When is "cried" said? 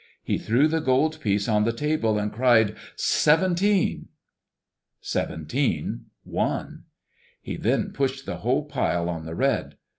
2.33-2.75